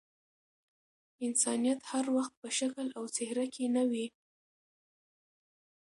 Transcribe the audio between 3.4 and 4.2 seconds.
کي نه وي.